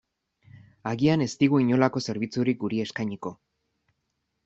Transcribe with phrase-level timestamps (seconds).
[0.91, 3.39] Agian, ez digu inolako zerbitzurik guri eskainiko.